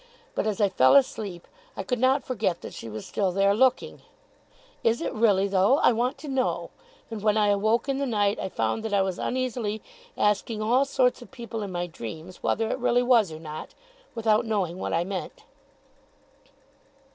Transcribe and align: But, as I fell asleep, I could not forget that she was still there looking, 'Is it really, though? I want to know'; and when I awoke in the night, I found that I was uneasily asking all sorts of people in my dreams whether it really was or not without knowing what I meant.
But, 0.33 0.47
as 0.47 0.59
I 0.59 0.67
fell 0.67 0.95
asleep, 0.95 1.47
I 1.77 1.83
could 1.83 1.99
not 1.99 2.23
forget 2.23 2.61
that 2.61 2.73
she 2.73 2.89
was 2.89 3.05
still 3.05 3.31
there 3.31 3.53
looking, 3.53 4.01
'Is 4.83 4.99
it 4.99 5.13
really, 5.13 5.47
though? 5.47 5.77
I 5.77 5.91
want 5.91 6.17
to 6.17 6.27
know'; 6.27 6.71
and 7.11 7.21
when 7.21 7.37
I 7.37 7.49
awoke 7.49 7.87
in 7.87 7.99
the 7.99 8.07
night, 8.07 8.39
I 8.39 8.49
found 8.49 8.81
that 8.81 8.95
I 8.95 9.03
was 9.03 9.19
uneasily 9.19 9.79
asking 10.17 10.59
all 10.59 10.85
sorts 10.85 11.21
of 11.21 11.29
people 11.29 11.61
in 11.61 11.71
my 11.71 11.85
dreams 11.85 12.41
whether 12.41 12.67
it 12.71 12.79
really 12.79 13.03
was 13.03 13.31
or 13.31 13.37
not 13.37 13.75
without 14.15 14.43
knowing 14.43 14.79
what 14.79 14.91
I 14.91 15.03
meant. 15.03 15.43